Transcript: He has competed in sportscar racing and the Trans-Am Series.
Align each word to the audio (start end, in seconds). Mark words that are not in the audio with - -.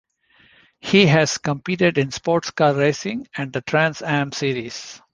He 0.79 1.05
has 1.05 1.37
competed 1.37 1.99
in 1.99 2.07
sportscar 2.09 2.75
racing 2.75 3.27
and 3.37 3.53
the 3.53 3.61
Trans-Am 3.61 4.31
Series. 4.31 4.99